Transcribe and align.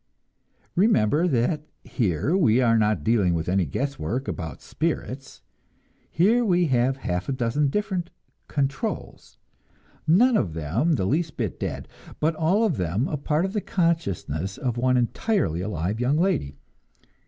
Remember 0.75 1.27
that 1.27 1.61
here 1.83 2.35
we 2.35 2.59
are 2.59 2.75
not 2.75 3.03
dealing 3.03 3.35
with 3.35 3.47
any 3.47 3.67
guess 3.67 3.99
work 3.99 4.27
about 4.27 4.59
"spirits"; 4.59 5.43
here 6.09 6.43
we 6.43 6.65
have 6.65 6.97
half 7.05 7.29
a 7.29 7.31
dozen 7.31 7.67
different 7.69 8.09
"controls," 8.47 9.37
none 10.07 10.35
of 10.35 10.55
them 10.55 10.93
the 10.93 11.05
least 11.05 11.37
bit 11.37 11.59
dead, 11.59 11.87
but 12.19 12.33
all 12.33 12.63
of 12.65 12.77
them 12.77 13.07
a 13.07 13.15
part 13.15 13.45
of 13.45 13.53
the 13.53 13.61
consciousness 13.61 14.57
of 14.57 14.75
one 14.75 14.97
entirely 14.97 15.61
alive 15.61 15.99
young 15.99 16.17
lady. 16.17 16.57